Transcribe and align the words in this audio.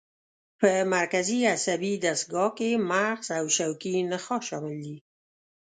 په 0.59 0.69
مرکزي 0.95 1.39
عصبي 1.55 1.93
دستګاه 2.05 2.49
کې 2.57 2.69
مغز 2.89 3.27
او 3.39 3.45
شوکي 3.57 3.95
نخاع 4.11 4.41
شامل 4.47 4.75
دي. 4.85 4.97